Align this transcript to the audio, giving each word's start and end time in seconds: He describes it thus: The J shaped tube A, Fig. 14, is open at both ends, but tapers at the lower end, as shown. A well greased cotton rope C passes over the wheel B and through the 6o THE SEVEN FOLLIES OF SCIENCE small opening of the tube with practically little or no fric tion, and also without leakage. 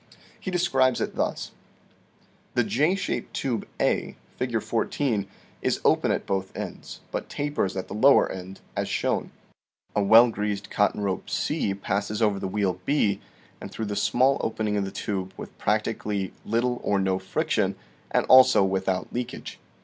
He 0.39 0.49
describes 0.49 0.99
it 0.99 1.13
thus: 1.15 1.51
The 2.55 2.63
J 2.63 2.95
shaped 2.95 3.35
tube 3.35 3.67
A, 3.79 4.15
Fig. 4.35 4.59
14, 4.59 5.27
is 5.61 5.79
open 5.85 6.11
at 6.11 6.25
both 6.25 6.51
ends, 6.57 7.01
but 7.11 7.29
tapers 7.29 7.77
at 7.77 7.87
the 7.87 7.93
lower 7.93 8.27
end, 8.27 8.61
as 8.75 8.89
shown. 8.89 9.29
A 9.95 10.01
well 10.01 10.29
greased 10.31 10.71
cotton 10.71 11.01
rope 11.01 11.29
C 11.29 11.75
passes 11.75 12.19
over 12.19 12.39
the 12.39 12.47
wheel 12.47 12.79
B 12.83 13.21
and 13.61 13.71
through 13.71 13.85
the 13.85 13.93
6o 13.93 13.93
THE 13.93 13.95
SEVEN 13.97 13.97
FOLLIES 13.97 13.97
OF 13.97 13.97
SCIENCE 13.97 14.11
small 14.11 14.37
opening 14.41 14.77
of 14.77 14.85
the 14.85 14.89
tube 14.89 15.33
with 15.37 15.57
practically 15.59 16.33
little 16.45 16.81
or 16.83 16.97
no 16.97 17.19
fric 17.19 17.51
tion, 17.51 17.75
and 18.09 18.25
also 18.25 18.63
without 18.63 19.13
leakage. 19.13 19.59